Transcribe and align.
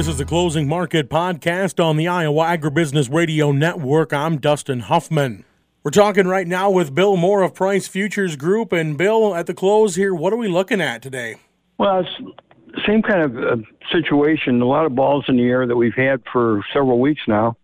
This 0.00 0.08
is 0.08 0.16
the 0.16 0.24
Closing 0.24 0.66
Market 0.66 1.10
Podcast 1.10 1.78
on 1.78 1.98
the 1.98 2.08
Iowa 2.08 2.44
Agribusiness 2.44 3.12
Radio 3.12 3.52
Network. 3.52 4.14
I'm 4.14 4.38
Dustin 4.38 4.80
Huffman. 4.80 5.44
We're 5.82 5.90
talking 5.90 6.26
right 6.26 6.46
now 6.46 6.70
with 6.70 6.94
Bill 6.94 7.18
Moore 7.18 7.42
of 7.42 7.52
Price 7.52 7.86
Futures 7.86 8.34
Group. 8.34 8.72
And 8.72 8.96
Bill, 8.96 9.34
at 9.34 9.46
the 9.46 9.52
close 9.52 9.96
here, 9.96 10.14
what 10.14 10.32
are 10.32 10.38
we 10.38 10.48
looking 10.48 10.80
at 10.80 11.02
today? 11.02 11.36
Well, 11.76 12.00
it's 12.00 12.86
same 12.86 13.02
kind 13.02 13.20
of 13.20 13.36
uh, 13.36 13.62
situation. 13.92 14.62
A 14.62 14.64
lot 14.64 14.86
of 14.86 14.94
balls 14.94 15.26
in 15.28 15.36
the 15.36 15.42
air 15.42 15.66
that 15.66 15.76
we've 15.76 15.92
had 15.92 16.22
for 16.32 16.64
several 16.72 16.98
weeks 16.98 17.20
now. 17.28 17.58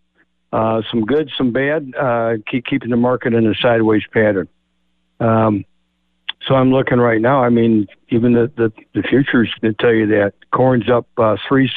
Uh, 0.52 0.82
some 0.90 1.06
good, 1.06 1.30
some 1.38 1.52
bad. 1.52 1.94
Uh, 1.98 2.34
keep 2.50 2.66
keeping 2.66 2.90
the 2.90 2.98
market 2.98 3.32
in 3.32 3.46
a 3.46 3.54
sideways 3.54 4.02
pattern. 4.12 4.46
Um, 5.20 5.64
so 6.46 6.54
I'm 6.54 6.70
looking 6.70 6.98
right 6.98 7.22
now. 7.22 7.42
I 7.42 7.48
mean, 7.48 7.86
even 8.10 8.34
the 8.34 8.52
the, 8.54 8.72
the 8.92 9.02
futures 9.08 9.50
can 9.58 9.74
tell 9.80 9.94
you 9.94 10.06
that 10.08 10.34
corn's 10.52 10.90
up 10.90 11.06
uh, 11.16 11.38
three, 11.48 11.70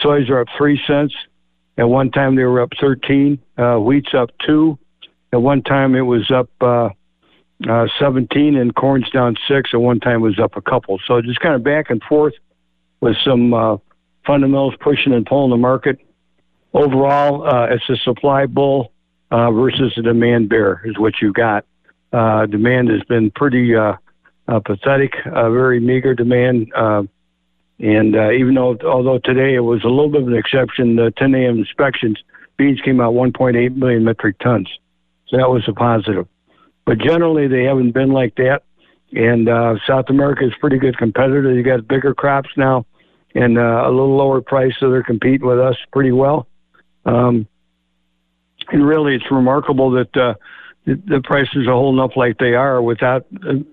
soys 0.00 0.28
are 0.30 0.40
up 0.40 0.48
three 0.56 0.80
cents. 0.86 1.14
At 1.78 1.88
one 1.88 2.10
time 2.10 2.36
they 2.36 2.44
were 2.44 2.60
up 2.60 2.72
thirteen. 2.80 3.38
Uh, 3.56 3.76
wheat's 3.76 4.14
up 4.14 4.30
two. 4.46 4.78
At 5.32 5.42
one 5.42 5.62
time 5.62 5.94
it 5.94 6.02
was 6.02 6.30
up 6.30 6.48
uh, 6.60 6.88
uh, 7.68 7.86
seventeen, 7.98 8.56
and 8.56 8.74
corn's 8.74 9.10
down 9.10 9.36
six. 9.48 9.70
At 9.74 9.80
one 9.80 10.00
time 10.00 10.16
it 10.16 10.28
was 10.28 10.38
up 10.38 10.56
a 10.56 10.62
couple. 10.62 10.98
So 11.06 11.20
just 11.20 11.40
kind 11.40 11.54
of 11.54 11.62
back 11.62 11.90
and 11.90 12.02
forth 12.02 12.34
with 13.00 13.16
some 13.24 13.52
uh, 13.52 13.76
fundamentals 14.26 14.74
pushing 14.80 15.12
and 15.12 15.26
pulling 15.26 15.50
the 15.50 15.56
market. 15.56 15.98
Overall, 16.72 17.46
uh, 17.46 17.66
it's 17.66 17.88
a 17.88 17.96
supply 17.96 18.46
bull 18.46 18.92
uh, 19.30 19.50
versus 19.50 19.92
a 19.96 20.02
demand 20.02 20.48
bear 20.48 20.82
is 20.84 20.98
what 20.98 21.14
you 21.20 21.32
got. 21.32 21.64
Uh, 22.12 22.46
demand 22.46 22.88
has 22.88 23.02
been 23.04 23.30
pretty 23.30 23.74
uh, 23.74 23.94
uh, 24.48 24.60
pathetic, 24.60 25.12
uh, 25.26 25.50
very 25.50 25.80
meager 25.80 26.14
demand. 26.14 26.72
Uh, 26.74 27.02
and 27.78 28.16
uh, 28.16 28.30
even 28.32 28.54
though, 28.54 28.76
although 28.84 29.18
today 29.18 29.54
it 29.54 29.60
was 29.60 29.84
a 29.84 29.88
little 29.88 30.08
bit 30.08 30.22
of 30.22 30.28
an 30.28 30.36
exception, 30.36 30.96
the 30.96 31.12
10 31.16 31.34
a.m. 31.34 31.58
inspections, 31.58 32.18
beans 32.56 32.80
came 32.80 33.00
out 33.00 33.12
1.8 33.12 33.76
million 33.76 34.04
metric 34.04 34.38
tons. 34.38 34.68
So 35.28 35.36
that 35.36 35.50
was 35.50 35.64
a 35.68 35.72
positive. 35.72 36.26
But 36.86 36.98
generally, 36.98 37.48
they 37.48 37.64
haven't 37.64 37.92
been 37.92 38.12
like 38.12 38.36
that. 38.36 38.62
And 39.12 39.48
uh, 39.48 39.76
South 39.86 40.06
America 40.08 40.46
is 40.46 40.52
pretty 40.60 40.78
good 40.78 40.96
competitor. 40.96 41.52
You 41.52 41.62
got 41.62 41.86
bigger 41.86 42.14
crops 42.14 42.50
now 42.56 42.86
and 43.34 43.58
uh, 43.58 43.82
a 43.84 43.90
little 43.90 44.16
lower 44.16 44.40
price, 44.40 44.72
so 44.80 44.90
they're 44.90 45.02
competing 45.02 45.46
with 45.46 45.60
us 45.60 45.76
pretty 45.92 46.12
well. 46.12 46.46
Um, 47.04 47.46
and 48.68 48.84
really, 48.84 49.14
it's 49.14 49.30
remarkable 49.30 49.90
that 49.92 50.16
uh, 50.16 50.34
the, 50.86 51.20
prices 51.22 51.66
are 51.68 51.72
holding 51.72 52.00
up 52.00 52.16
like 52.16 52.38
they 52.38 52.54
are 52.54 52.80
without 52.80 53.26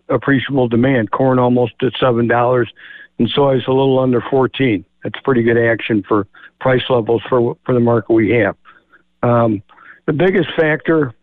appreciable 0.10 0.68
demand. 0.68 1.12
Corn 1.12 1.40
almost 1.40 1.74
at 1.82 1.94
seven 2.00 2.28
dollars, 2.28 2.72
and 3.20 3.30
soy 3.30 3.58
is 3.58 3.64
a 3.68 3.72
little 3.72 4.00
under 4.00 4.22
fourteen. 4.30 4.86
That's 5.04 5.20
pretty 5.24 5.44
good 5.44 5.58
action 5.58 6.04
for 6.08 6.28
price 6.60 6.84
levels 6.90 7.22
for 7.30 7.58
for 7.66 7.74
the 7.74 7.80
market 7.80 8.14
we 8.14 8.32
have. 8.32 8.56
Um, 9.22 9.62
the 10.06 10.14
biggest 10.14 10.50
factor 10.58 11.14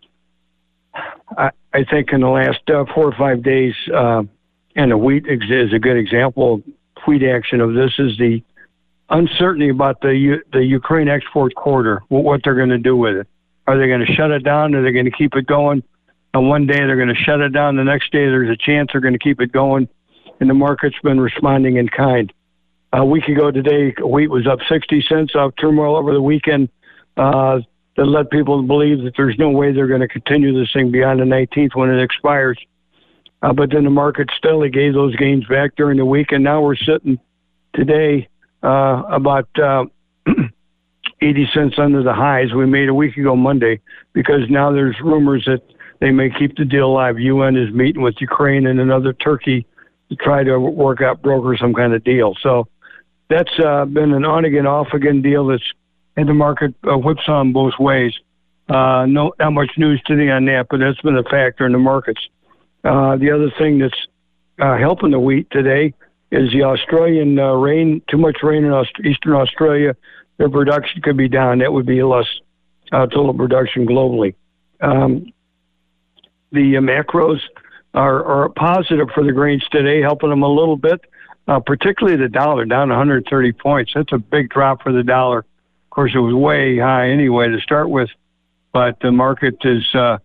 I, 1.36 1.50
I 1.72 1.84
think 1.84 2.12
in 2.12 2.20
the 2.20 2.28
last 2.28 2.68
uh, 2.68 2.84
four 2.94 3.06
or 3.06 3.14
five 3.16 3.42
days, 3.42 3.74
uh, 3.94 4.22
and 4.76 4.90
the 4.90 4.98
wheat 4.98 5.26
is 5.26 5.72
a 5.72 5.78
good 5.78 5.96
example. 5.96 6.62
Wheat 7.06 7.22
action 7.22 7.60
of 7.60 7.74
this 7.74 7.92
is 7.98 8.16
the 8.18 8.42
uncertainty 9.08 9.68
about 9.68 10.00
the 10.00 10.40
the 10.52 10.64
Ukraine 10.64 11.08
export 11.08 11.54
corridor. 11.54 12.02
What 12.08 12.42
they're 12.44 12.54
going 12.54 12.70
to 12.70 12.78
do 12.78 12.96
with 12.96 13.16
it? 13.16 13.26
Are 13.66 13.78
they 13.78 13.86
going 13.86 14.04
to 14.04 14.12
shut 14.14 14.30
it 14.30 14.44
down? 14.44 14.74
Are 14.74 14.82
they 14.82 14.92
going 14.92 15.04
to 15.04 15.10
keep 15.10 15.34
it 15.34 15.46
going? 15.46 15.82
And 16.34 16.48
one 16.48 16.66
day 16.66 16.78
they're 16.78 16.96
going 16.96 17.08
to 17.08 17.14
shut 17.14 17.40
it 17.40 17.50
down. 17.52 17.76
The 17.76 17.84
next 17.84 18.12
day 18.12 18.26
there's 18.26 18.50
a 18.50 18.56
chance 18.56 18.90
they're 18.92 19.00
going 19.00 19.14
to 19.14 19.18
keep 19.18 19.40
it 19.40 19.52
going. 19.52 19.88
And 20.40 20.48
the 20.48 20.54
market's 20.54 20.96
been 21.02 21.20
responding 21.20 21.76
in 21.76 21.88
kind. 21.88 22.32
A 22.92 23.04
week 23.04 23.28
ago 23.28 23.50
today, 23.50 23.94
wheat 24.04 24.28
was 24.28 24.46
up 24.46 24.58
60 24.68 25.04
cents 25.08 25.34
off 25.34 25.52
turmoil 25.60 25.96
over 25.96 26.12
the 26.12 26.22
weekend. 26.22 26.68
Uh, 27.16 27.60
that 27.96 28.06
led 28.06 28.30
people 28.30 28.62
to 28.62 28.66
believe 28.66 29.02
that 29.04 29.12
there's 29.16 29.36
no 29.38 29.50
way 29.50 29.72
they're 29.72 29.86
going 29.86 30.00
to 30.00 30.08
continue 30.08 30.58
this 30.58 30.72
thing 30.72 30.90
beyond 30.90 31.20
the 31.20 31.24
19th 31.24 31.74
when 31.74 31.90
it 31.90 32.02
expires. 32.02 32.58
Uh, 33.42 33.52
but 33.52 33.70
then 33.70 33.84
the 33.84 33.90
market 33.90 34.28
still 34.36 34.66
gave 34.68 34.94
those 34.94 35.14
gains 35.16 35.44
back 35.46 35.76
during 35.76 35.98
the 35.98 36.04
week, 36.04 36.32
and 36.32 36.44
now 36.44 36.62
we're 36.62 36.76
sitting 36.76 37.18
today 37.74 38.28
uh, 38.62 39.02
about 39.08 39.48
uh, 39.58 39.84
80 41.20 41.50
cents 41.52 41.74
under 41.78 42.02
the 42.02 42.12
highs 42.12 42.52
we 42.54 42.66
made 42.66 42.88
a 42.88 42.94
week 42.94 43.16
ago 43.16 43.36
Monday 43.36 43.80
because 44.12 44.48
now 44.48 44.72
there's 44.72 44.96
rumors 45.02 45.44
that 45.46 45.62
they 46.00 46.10
may 46.10 46.30
keep 46.30 46.56
the 46.56 46.64
deal 46.64 46.86
alive. 46.86 47.18
UN 47.18 47.56
is 47.56 47.72
meeting 47.72 48.02
with 48.02 48.14
Ukraine 48.20 48.66
and 48.66 48.80
another 48.80 49.12
Turkey 49.12 49.66
to 50.10 50.16
try 50.16 50.44
to 50.44 50.58
work 50.58 51.00
out 51.00 51.22
broker 51.22 51.56
some 51.56 51.72
kind 51.72 51.94
of 51.94 52.04
deal. 52.04 52.34
So 52.42 52.68
that's 53.28 53.58
uh, 53.64 53.84
been 53.84 54.12
an 54.12 54.24
on 54.24 54.44
again 54.44 54.66
off 54.66 54.88
again 54.92 55.22
deal 55.22 55.46
that's 55.46 55.62
in 56.16 56.26
the 56.26 56.34
market 56.34 56.74
uh, 56.90 56.98
whips 56.98 57.28
on 57.28 57.52
both 57.52 57.74
ways. 57.78 58.12
Uh, 58.68 59.06
no, 59.06 59.32
not 59.38 59.52
much 59.52 59.70
news 59.78 60.00
today 60.06 60.30
on 60.30 60.44
that, 60.44 60.66
but 60.70 60.78
that's 60.78 61.00
been 61.00 61.16
a 61.16 61.24
factor 61.24 61.66
in 61.66 61.72
the 61.72 61.78
markets. 61.78 62.20
Uh, 62.84 63.16
the 63.16 63.30
other 63.30 63.50
thing 63.58 63.78
that's 63.78 64.06
uh, 64.60 64.76
helping 64.76 65.10
the 65.10 65.18
wheat 65.18 65.48
today 65.50 65.94
is 66.30 66.52
the 66.52 66.62
Australian 66.62 67.38
uh, 67.38 67.52
rain. 67.52 68.02
Too 68.08 68.18
much 68.18 68.38
rain 68.42 68.64
in 68.64 68.70
Aust- 68.70 69.00
eastern 69.04 69.32
Australia, 69.32 69.96
their 70.38 70.48
production 70.48 71.02
could 71.02 71.16
be 71.16 71.28
down. 71.28 71.58
That 71.58 71.72
would 71.72 71.86
be 71.86 72.02
less 72.02 72.28
uh, 72.92 73.06
total 73.06 73.34
production 73.34 73.86
globally. 73.86 74.34
Um, 74.80 75.32
the 76.52 76.76
uh, 76.76 76.80
macros 76.80 77.40
are, 77.94 78.24
are 78.24 78.48
positive 78.50 79.08
for 79.14 79.24
the 79.24 79.32
grains 79.32 79.64
today, 79.70 80.00
helping 80.00 80.30
them 80.30 80.42
a 80.42 80.48
little 80.48 80.76
bit. 80.76 81.00
Uh, 81.48 81.58
particularly 81.58 82.16
the 82.16 82.28
dollar 82.28 82.64
down 82.64 82.90
130 82.90 83.52
points. 83.52 83.90
That's 83.92 84.12
a 84.12 84.18
big 84.18 84.50
drop 84.50 84.82
for 84.82 84.92
the 84.92 85.02
dollar. 85.02 85.38
Of 85.38 85.90
course, 85.90 86.12
it 86.14 86.18
was 86.18 86.32
way 86.32 86.78
high 86.78 87.10
anyway 87.10 87.48
to 87.48 87.58
start 87.60 87.90
with, 87.90 88.08
but 88.72 89.00
the 89.00 89.10
market 89.10 89.56
is 89.64 89.82
uh, 89.92 90.18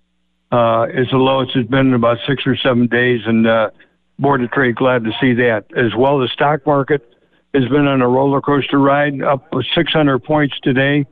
uh, 0.52 0.86
is 0.94 1.10
the 1.10 1.18
lowest 1.18 1.56
it's 1.56 1.68
been 1.68 1.88
in 1.88 1.94
about 1.96 2.20
six 2.28 2.46
or 2.46 2.56
seven 2.56 2.86
days, 2.86 3.22
and 3.26 3.48
uh, 3.48 3.72
Board 4.20 4.44
of 4.44 4.52
Trade 4.52 4.76
glad 4.76 5.04
to 5.06 5.12
see 5.20 5.34
that 5.34 5.66
as 5.76 5.96
well. 5.98 6.20
The 6.20 6.28
stock 6.28 6.66
market 6.68 7.10
has 7.56 7.68
been 7.70 7.88
on 7.88 8.02
a 8.02 8.08
roller 8.08 8.42
coaster 8.42 8.80
ride, 8.80 9.22
up 9.24 9.52
600 9.74 10.24
points 10.24 10.56
today. 10.62 11.06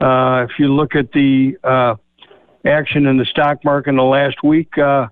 Uh, 0.00 0.46
if 0.48 0.58
you 0.58 0.72
look 0.72 0.94
at 0.94 1.10
the 1.12 1.56
uh, 1.64 1.96
action 2.64 3.06
in 3.06 3.16
the 3.16 3.24
stock 3.24 3.64
market 3.64 3.90
in 3.90 3.96
the 3.96 4.02
last 4.02 4.42
week, 4.44 4.78
uh, 4.78 5.08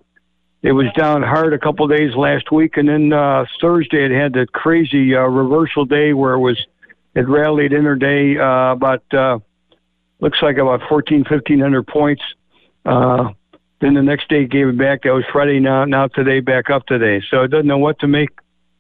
it 0.62 0.72
was 0.72 0.86
down 0.96 1.22
hard 1.22 1.52
a 1.52 1.58
couple 1.58 1.86
days 1.86 2.14
last 2.14 2.50
week, 2.50 2.76
and 2.76 2.88
then 2.88 3.12
uh, 3.12 3.44
Thursday 3.60 4.04
it 4.06 4.10
had 4.10 4.32
that 4.34 4.52
crazy 4.52 5.14
uh, 5.14 5.20
reversal 5.20 5.84
day 5.84 6.12
where 6.12 6.34
it 6.34 6.40
was 6.40 6.58
it 7.14 7.28
rallied 7.28 7.72
intraday 7.72 8.38
uh, 8.38 8.72
about 8.72 9.02
uh, 9.14 9.38
looks 10.20 10.38
like 10.42 10.58
about 10.58 10.80
fourteen 10.88 11.24
fifteen 11.24 11.60
hundred 11.60 11.86
points. 11.86 12.22
Uh, 12.84 13.30
then 13.80 13.94
the 13.94 14.02
next 14.02 14.28
day 14.28 14.44
gave 14.46 14.68
it 14.68 14.78
back. 14.78 15.02
That 15.02 15.10
was 15.10 15.24
Friday. 15.32 15.60
Now, 15.60 15.84
now 15.84 16.08
today 16.08 16.40
back 16.40 16.70
up 16.70 16.86
today. 16.86 17.24
So 17.30 17.42
it 17.42 17.48
doesn't 17.48 17.66
know 17.66 17.78
what 17.78 17.98
to 18.00 18.08
make 18.08 18.30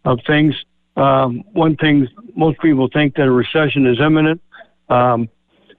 of 0.04 0.18
things. 0.26 0.54
Um, 0.96 1.44
one 1.52 1.76
thing 1.76 2.08
most 2.34 2.58
people 2.60 2.88
think 2.92 3.14
that 3.14 3.26
a 3.26 3.30
recession 3.30 3.86
is 3.86 4.00
imminent. 4.00 4.40
Um, 4.88 5.28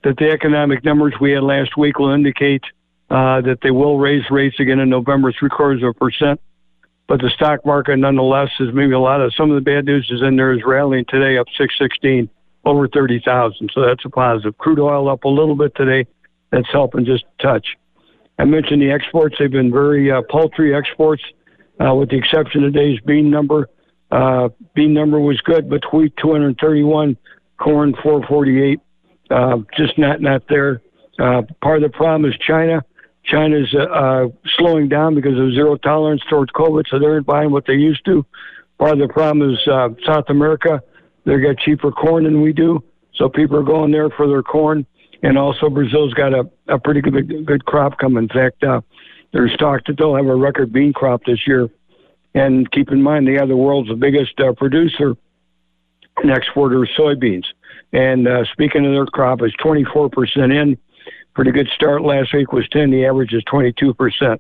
that 0.04 0.16
the 0.18 0.32
economic 0.32 0.86
numbers 0.86 1.14
we 1.20 1.32
had 1.32 1.44
last 1.44 1.76
week 1.76 2.00
will 2.00 2.12
indicate 2.12 2.64
uh, 3.10 3.42
that 3.42 3.60
they 3.64 3.72
will 3.72 3.98
raise 3.98 4.24
rates 4.30 4.60
again 4.60 4.80
in 4.80 4.90
November, 4.90 5.34
three 5.38 5.50
quarters 5.50 5.82
of 5.84 5.90
a 5.90 5.94
percent. 5.94 6.40
But 7.08 7.22
the 7.22 7.32
stock 7.32 7.66
market, 7.66 7.98
nonetheless, 7.98 8.50
is 8.60 8.70
maybe 8.72 8.94
a 8.94 9.00
lot 9.00 9.20
of 9.20 9.34
some 9.34 9.50
of 9.50 9.56
the 9.56 9.62
bad 9.62 9.86
news 9.86 10.08
is 10.12 10.22
in 10.22 10.36
there 10.36 10.54
is 10.54 10.62
rallying 10.64 11.06
today 11.10 11.38
up 11.38 11.48
616 11.58 12.30
over 12.66 12.88
30,000. 12.88 13.72
So 13.74 13.82
that's 13.82 14.06
a 14.06 14.10
positive. 14.10 14.58
Crude 14.60 14.80
oil 14.80 15.10
up 15.10 15.24
a 15.24 15.28
little 15.28 15.56
bit 15.56 15.74
today. 15.76 16.08
That's 16.52 16.68
helping 16.72 17.06
just 17.06 17.26
touch. 17.42 17.66
I 18.38 18.46
mentioned 18.46 18.82
the 18.82 18.92
exports. 18.92 19.36
They've 19.40 19.52
been 19.52 19.72
very 19.72 20.12
uh, 20.12 20.22
paltry 20.30 20.76
exports, 20.76 21.24
uh, 21.80 21.94
with 21.96 22.10
the 22.10 22.18
exception 22.18 22.64
of 22.64 22.74
today's 22.74 23.00
bean 23.02 23.30
number. 23.30 23.70
Uh, 24.12 24.50
bean 24.76 24.94
number 24.94 25.20
was 25.20 25.40
good, 25.42 25.70
but 25.70 25.82
wheat 25.94 26.14
231, 26.18 27.18
corn 27.60 27.94
448. 28.02 28.80
Uh, 29.30 29.58
just 29.78 29.98
not 29.98 30.22
not 30.22 30.44
there. 30.48 30.82
Uh, 31.20 31.42
part 31.62 31.84
of 31.84 31.92
the 31.92 31.96
problem 31.96 32.30
is 32.30 32.38
China. 32.40 32.84
China's 33.24 33.74
uh, 33.74 33.84
uh, 33.84 34.28
slowing 34.58 34.90
down 34.90 35.16
because 35.16 35.38
of 35.38 35.54
zero 35.54 35.76
tolerance 35.78 36.22
towards 36.30 36.52
COVID, 36.52 36.86
so 36.90 37.00
they're 37.00 37.22
buying 37.22 37.52
what 37.52 37.66
they 37.68 37.74
used 37.74 38.04
to. 38.06 38.26
Part 38.78 38.94
of 38.94 39.00
the 39.00 39.14
problem 39.14 39.54
is 39.54 39.60
uh, 39.68 39.90
South 40.06 40.26
America. 40.30 40.82
They 41.26 41.38
got 41.40 41.58
cheaper 41.58 41.92
corn 41.92 42.24
than 42.24 42.42
we 42.42 42.54
do, 42.54 42.84
so 43.14 43.30
people 43.30 43.58
are 43.58 43.64
going 43.64 43.92
there 43.92 44.10
for 44.10 44.28
their 44.28 44.42
corn. 44.42 44.86
And 45.22 45.38
also, 45.38 45.70
Brazil's 45.70 46.14
got 46.14 46.34
a, 46.34 46.50
a 46.68 46.80
pretty 46.80 47.02
good 47.02 47.46
good 47.46 47.66
crop 47.66 47.98
coming. 47.98 48.24
In 48.24 48.30
fact, 48.30 48.64
uh, 48.64 48.82
they're 49.34 49.50
stocked 49.50 49.88
that 49.88 49.98
they'll 49.98 50.16
have 50.16 50.26
a 50.26 50.36
record 50.36 50.72
bean 50.72 50.94
crop 50.94 51.24
this 51.26 51.46
year. 51.46 51.70
And 52.34 52.72
keep 52.72 52.92
in 52.92 53.02
mind, 53.02 53.28
they 53.28 53.38
are 53.38 53.48
the 53.48 53.58
world's 53.58 53.92
biggest 54.00 54.40
uh, 54.40 54.54
producer 54.54 55.16
and 56.18 56.32
exporter 56.32 56.84
of 56.84 56.90
soybeans. 56.98 57.46
And 57.92 58.28
uh, 58.28 58.46
speaking 58.52 58.86
of 58.86 58.94
their 58.94 59.06
crop, 59.06 59.42
is 59.42 59.54
24% 59.64 60.54
in. 60.54 60.78
Pretty 61.40 61.52
good 61.54 61.70
start 61.74 62.02
last 62.02 62.34
week 62.34 62.52
was 62.52 62.68
10. 62.68 62.92
The 62.92 63.06
average 63.06 63.32
is 63.32 63.42
22%. 63.46 64.40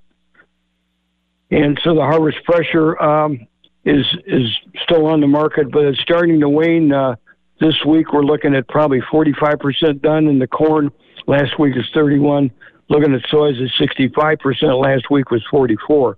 And 1.50 1.80
so 1.82 1.96
the 1.96 2.02
harvest 2.02 2.44
pressure 2.44 3.02
um, 3.02 3.48
is 3.86 4.06
is 4.28 4.50
still 4.84 5.06
on 5.06 5.22
the 5.22 5.28
market, 5.28 5.72
but 5.72 5.86
it's 5.86 6.02
starting 6.02 6.42
to 6.42 6.50
wane. 6.50 6.92
Uh, 6.92 7.16
This 7.62 7.86
week 7.88 8.12
we're 8.12 8.26
looking 8.26 8.54
at 8.54 8.68
probably 8.68 9.00
45% 9.00 10.02
done 10.02 10.28
in 10.28 10.40
the 10.40 10.48
corn. 10.48 10.92
Last 11.26 11.58
week 11.58 11.78
is 11.78 11.86
31. 11.94 12.52
Looking 12.90 13.14
at 13.14 13.22
soys 13.30 13.56
is 13.62 13.72
65%. 13.80 14.84
Last 14.84 15.10
week 15.10 15.32
was 15.32 15.42
44. 15.50 16.18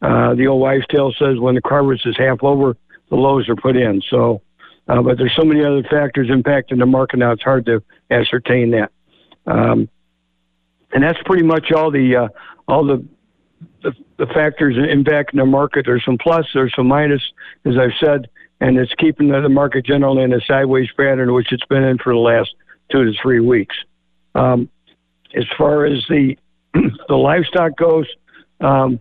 Uh, 0.00 0.34
the 0.36 0.46
old 0.46 0.62
wives' 0.62 0.86
tale 0.88 1.12
says 1.18 1.38
when 1.38 1.54
the 1.54 1.60
harvest 1.66 2.06
is 2.06 2.16
half 2.16 2.42
over, 2.42 2.78
the 3.10 3.16
lows 3.16 3.46
are 3.50 3.56
put 3.56 3.76
in. 3.76 4.00
So, 4.08 4.40
uh, 4.88 5.02
but 5.02 5.18
there's 5.18 5.36
so 5.36 5.44
many 5.44 5.62
other 5.62 5.82
factors 5.90 6.30
impacting 6.30 6.78
the 6.78 6.86
market 6.86 7.18
now. 7.18 7.32
It's 7.32 7.42
hard 7.42 7.66
to 7.66 7.82
ascertain 8.10 8.70
that. 8.70 8.90
Um, 9.46 9.90
and 10.94 11.02
that's 11.02 11.18
pretty 11.24 11.42
much 11.42 11.72
all 11.72 11.90
the 11.90 12.16
uh, 12.16 12.28
all 12.66 12.86
the, 12.86 13.04
the 13.82 13.92
the 14.16 14.26
factors 14.26 14.76
impacting 14.76 15.36
the 15.36 15.44
market. 15.44 15.84
There's 15.84 16.04
some 16.04 16.16
plus, 16.16 16.46
there's 16.54 16.72
some 16.74 16.86
minus, 16.86 17.22
as 17.66 17.74
I've 17.76 17.92
said, 18.00 18.28
and 18.60 18.78
it's 18.78 18.94
keeping 18.94 19.28
the, 19.28 19.40
the 19.40 19.48
market 19.48 19.84
generally 19.84 20.22
in 20.22 20.32
a 20.32 20.40
sideways 20.46 20.88
pattern, 20.96 21.34
which 21.34 21.52
it's 21.52 21.66
been 21.66 21.82
in 21.82 21.98
for 21.98 22.12
the 22.14 22.18
last 22.18 22.54
two 22.90 23.04
to 23.04 23.12
three 23.20 23.40
weeks. 23.40 23.76
Um, 24.34 24.70
as 25.34 25.44
far 25.58 25.84
as 25.84 26.02
the 26.08 26.38
the 27.08 27.14
livestock 27.14 27.76
goes, 27.76 28.06
um, 28.60 29.00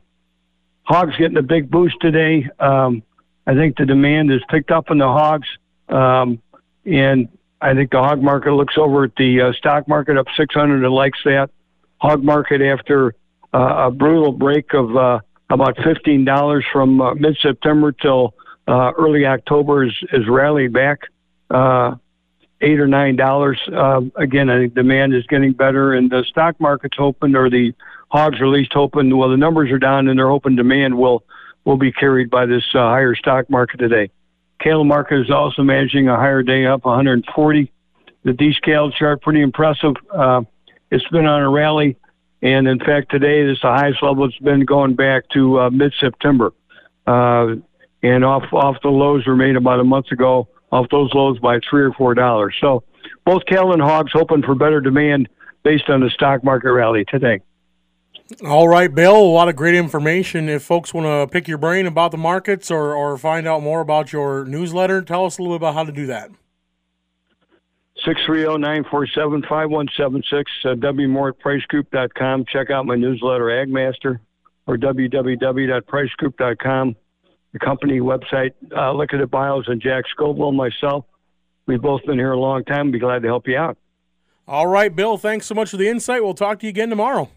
hogs 0.81 1.15
getting 1.17 1.37
a 1.37 1.43
big 1.43 1.69
boost 1.69 1.95
today. 2.01 2.49
Um, 2.59 3.03
I 3.45 3.53
think 3.53 3.77
the 3.77 3.85
demand 3.85 4.31
has 4.31 4.41
picked 4.49 4.71
up 4.71 4.89
in 4.89 4.97
the 4.97 5.07
hogs, 5.07 5.47
um, 5.89 6.41
and 6.85 7.29
I 7.61 7.75
think 7.75 7.91
the 7.91 7.99
hog 7.99 8.21
market 8.21 8.53
looks 8.53 8.75
over 8.77 9.03
at 9.03 9.15
the 9.15 9.41
uh, 9.41 9.53
stock 9.53 9.87
market 9.87 10.17
up 10.17 10.27
600 10.35 10.83
and 10.83 10.93
likes 10.93 11.19
that. 11.25 11.49
Hog 12.03 12.21
market 12.21 12.61
after 12.61 13.15
uh, 13.53 13.87
a 13.87 13.91
brutal 13.91 14.33
break 14.33 14.73
of 14.73 14.93
uh, 14.97 15.19
about 15.49 15.77
$15 15.77 16.61
from 16.69 16.99
uh, 16.99 17.15
mid-September 17.15 17.93
till 17.93 18.33
uh, 18.67 18.91
early 18.97 19.25
October 19.25 19.85
is, 19.85 19.93
is 20.11 20.27
rallied 20.27 20.73
back. 20.73 20.99
Uh, 21.49 21.95
eight 22.59 22.79
or 22.79 22.87
nine 22.87 23.15
dollars. 23.15 23.59
Uh, 23.71 24.01
again, 24.17 24.49
I 24.49 24.59
think 24.59 24.73
demand 24.73 25.13
is 25.13 25.25
getting 25.27 25.53
better, 25.53 25.93
and 25.93 26.09
the 26.09 26.25
stock 26.29 26.59
market's 26.59 26.97
open, 26.99 27.35
or 27.35 27.49
the 27.49 27.73
hogs 28.09 28.39
are 28.41 28.47
least 28.47 28.73
hoping. 28.73 29.15
Well, 29.15 29.29
the 29.29 29.37
numbers 29.37 29.71
are 29.71 29.79
down, 29.79 30.07
and 30.09 30.19
they're 30.19 30.29
hoping 30.29 30.55
demand 30.55 30.97
will 30.97 31.23
will 31.63 31.77
be 31.77 31.91
carried 31.91 32.29
by 32.29 32.45
this 32.45 32.63
uh, 32.73 32.79
higher 32.79 33.15
stock 33.15 33.49
market 33.49 33.77
today. 33.77 34.09
Cattle 34.59 34.83
market 34.83 35.21
is 35.21 35.31
also 35.31 35.61
managing 35.61 36.09
a 36.09 36.15
higher 36.15 36.43
day 36.43 36.65
up 36.65 36.83
140. 36.85 37.71
The 38.23 38.33
descaled 38.33 38.93
chart 38.93 39.21
pretty 39.21 39.41
impressive. 39.41 39.93
Uh, 40.13 40.41
it's 40.93 41.07
been 41.09 41.25
on 41.25 41.41
a 41.41 41.49
rally, 41.49 41.97
and 42.41 42.67
in 42.67 42.79
fact 42.79 43.09
today 43.09 43.41
is 43.41 43.57
the 43.61 43.69
highest 43.69 44.01
level 44.03 44.25
it's 44.25 44.37
been 44.37 44.63
going 44.63 44.95
back 44.95 45.27
to 45.33 45.59
uh, 45.59 45.69
mid-September, 45.71 46.53
uh, 47.07 47.55
and 48.03 48.23
off 48.23 48.43
off 48.53 48.77
the 48.83 48.89
lows 48.89 49.25
were 49.25 49.35
made 49.35 49.55
about 49.55 49.79
a 49.79 49.83
month 49.83 50.11
ago 50.11 50.47
off 50.71 50.87
those 50.91 51.11
lows 51.13 51.39
by 51.39 51.59
three 51.69 51.81
or 51.81 51.93
four 51.93 52.13
dollars. 52.13 52.55
So 52.61 52.83
both 53.25 53.45
cattle 53.47 53.73
and 53.73 53.81
hogs 53.81 54.11
hoping 54.13 54.43
for 54.43 54.55
better 54.55 54.81
demand 54.81 55.29
based 55.63 55.89
on 55.89 56.01
the 56.01 56.09
stock 56.09 56.43
market 56.43 56.71
rally 56.71 57.05
today. 57.05 57.41
All 58.45 58.67
right, 58.67 58.93
Bill, 58.93 59.15
a 59.15 59.33
lot 59.39 59.49
of 59.49 59.55
great 59.55 59.75
information. 59.75 60.49
If 60.49 60.63
folks 60.63 60.93
want 60.93 61.05
to 61.05 61.31
pick 61.31 61.47
your 61.47 61.57
brain 61.57 61.85
about 61.85 62.11
the 62.11 62.17
markets 62.17 62.71
or, 62.71 62.95
or 62.95 63.17
find 63.17 63.47
out 63.47 63.61
more 63.61 63.81
about 63.81 64.13
your 64.13 64.45
newsletter, 64.45 65.01
tell 65.01 65.25
us 65.25 65.37
a 65.37 65.41
little 65.41 65.57
bit 65.57 65.61
about 65.61 65.73
how 65.75 65.83
to 65.83 65.91
do 65.91 66.05
that. 66.07 66.31
630-947-5176, 68.05 70.43
uh, 70.65 70.75
WMoore 70.75 71.29
at 71.29 71.39
PriceGroup.com. 71.39 72.45
Check 72.45 72.69
out 72.69 72.85
my 72.85 72.95
newsletter, 72.95 73.45
Agmaster, 73.45 74.19
or 74.67 74.77
www.pricegroup.com 74.77 76.95
the 77.53 77.59
company 77.59 77.99
website. 77.99 78.53
Uh, 78.75 78.91
look 78.91 79.13
at 79.13 79.19
the 79.19 79.27
bios 79.27 79.65
and 79.67 79.81
Jack 79.81 80.03
Scoville 80.11 80.49
and 80.49 80.57
myself. 80.57 81.05
We've 81.65 81.81
both 81.81 82.05
been 82.05 82.17
here 82.17 82.33
a 82.33 82.39
long 82.39 82.65
time. 82.65 82.91
Be 82.91 82.99
glad 82.99 83.21
to 83.21 83.29
help 83.29 83.47
you 83.47 83.57
out. 83.57 83.77
All 84.45 84.67
right, 84.67 84.93
Bill. 84.93 85.17
Thanks 85.17 85.45
so 85.45 85.55
much 85.55 85.69
for 85.69 85.77
the 85.77 85.87
insight. 85.87 86.21
We'll 86.21 86.33
talk 86.33 86.59
to 86.59 86.65
you 86.65 86.71
again 86.71 86.89
tomorrow. 86.89 87.29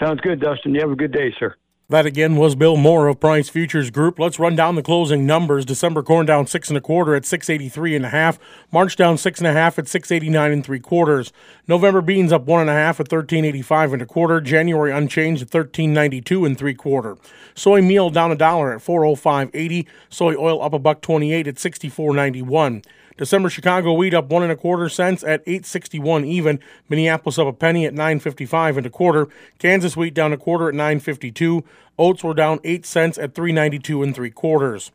Sounds 0.00 0.20
good, 0.22 0.40
Dustin. 0.40 0.74
You 0.74 0.80
have 0.80 0.90
a 0.90 0.96
good 0.96 1.12
day, 1.12 1.32
sir. 1.38 1.54
That 1.90 2.06
again 2.06 2.36
was 2.36 2.54
Bill 2.54 2.76
Moore 2.76 3.08
of 3.08 3.18
Price 3.18 3.48
Futures 3.48 3.90
Group. 3.90 4.20
Let's 4.20 4.38
run 4.38 4.54
down 4.54 4.76
the 4.76 4.82
closing 4.82 5.26
numbers. 5.26 5.64
December 5.64 6.04
corn 6.04 6.24
down 6.24 6.46
six 6.46 6.68
and 6.68 6.78
a 6.78 6.80
quarter 6.80 7.16
at 7.16 7.26
683 7.26 7.96
and 7.96 8.06
a 8.06 8.10
half. 8.10 8.38
March 8.70 8.94
down 8.94 9.18
six 9.18 9.40
and 9.40 9.48
a 9.48 9.52
half 9.52 9.76
at 9.76 9.88
six 9.88 10.12
eighty 10.12 10.28
nine 10.28 10.52
and 10.52 10.64
three 10.64 10.78
quarters. 10.78 11.32
November 11.66 12.00
beans 12.00 12.32
up 12.32 12.44
one 12.44 12.60
and 12.60 12.70
a 12.70 12.74
half 12.74 13.00
at 13.00 13.08
thirteen 13.08 13.44
eighty 13.44 13.60
five 13.60 13.92
and 13.92 14.00
a 14.00 14.06
quarter. 14.06 14.40
January 14.40 14.92
unchanged 14.92 15.42
at 15.42 15.50
thirteen 15.50 15.92
ninety 15.92 16.20
two 16.20 16.44
and 16.44 16.56
three 16.56 16.74
quarter. 16.74 17.16
Soy 17.56 17.82
meal 17.82 18.08
down 18.08 18.30
a 18.30 18.36
dollar 18.36 18.72
at 18.72 18.82
four 18.82 19.04
oh 19.04 19.16
five 19.16 19.50
eighty. 19.52 19.88
Soy 20.08 20.36
oil 20.36 20.62
up 20.62 20.72
a 20.72 20.78
buck 20.78 21.00
twenty 21.00 21.32
eight 21.32 21.48
at 21.48 21.58
sixty 21.58 21.88
four 21.88 22.14
ninety 22.14 22.40
one. 22.40 22.82
December 23.20 23.50
Chicago 23.50 23.92
wheat 23.92 24.14
up 24.14 24.30
one 24.30 24.42
and 24.42 24.50
a 24.50 24.56
quarter 24.56 24.88
cents 24.88 25.22
at 25.22 25.42
861 25.42 26.24
even. 26.24 26.58
Minneapolis 26.88 27.38
up 27.38 27.46
a 27.46 27.52
penny 27.52 27.84
at 27.84 27.92
955 27.92 28.78
and 28.78 28.86
a 28.86 28.90
quarter. 28.90 29.28
Kansas 29.58 29.94
wheat 29.94 30.14
down 30.14 30.32
a 30.32 30.38
quarter 30.38 30.70
at 30.70 30.74
952. 30.74 31.62
Oats 31.98 32.24
were 32.24 32.32
down 32.32 32.60
8 32.64 32.86
cents 32.86 33.18
at 33.18 33.34
392 33.34 34.02
and 34.02 34.14
three 34.14 34.30
quarters. 34.30 34.90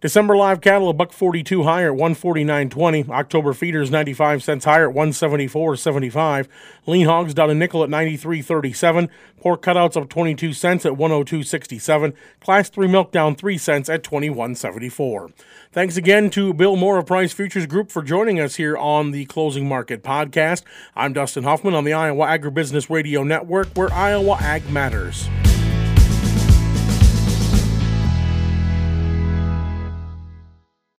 December 0.00 0.36
live 0.36 0.60
cattle 0.60 0.88
a 0.88 0.92
buck 0.92 1.12
42 1.12 1.64
higher 1.64 1.92
at 1.92 1.98
149.20. 1.98 3.08
October 3.08 3.52
feeders 3.52 3.90
95 3.90 4.44
cents 4.44 4.64
higher 4.64 4.88
at 4.90 4.94
174.75. 4.94 6.46
Lean 6.86 7.06
hogs 7.06 7.34
down 7.34 7.50
a 7.50 7.54
nickel 7.54 7.82
at 7.82 7.90
93.37. 7.90 9.08
Pork 9.40 9.60
cutouts 9.60 10.00
up 10.00 10.08
22 10.08 10.52
cents 10.52 10.86
at 10.86 10.92
102.67. 10.92 12.14
Class 12.40 12.70
3 12.70 12.86
milk 12.86 13.10
down 13.10 13.34
3 13.34 13.58
cents 13.58 13.88
at 13.88 14.04
21.74. 14.04 15.32
Thanks 15.72 15.96
again 15.96 16.30
to 16.30 16.54
Bill 16.54 16.76
Moore 16.76 16.98
of 16.98 17.06
Price 17.06 17.32
Futures 17.32 17.66
Group 17.66 17.90
for 17.90 18.02
joining 18.02 18.38
us 18.38 18.54
here 18.54 18.76
on 18.76 19.10
the 19.10 19.24
Closing 19.24 19.68
Market 19.68 20.04
Podcast. 20.04 20.62
I'm 20.94 21.12
Dustin 21.12 21.42
Hoffman 21.42 21.74
on 21.74 21.82
the 21.82 21.92
Iowa 21.92 22.26
Agribusiness 22.26 22.88
Radio 22.88 23.24
Network, 23.24 23.68
where 23.74 23.92
Iowa 23.92 24.36
Ag 24.40 24.70
matters. 24.70 25.28